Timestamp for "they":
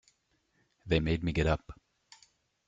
0.83-0.99